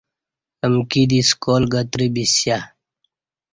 امکی 0.65 1.03
دی 1.09 1.19
سکال 1.29 1.63
گترہ 1.73 2.07
بیسیہ 2.13 2.57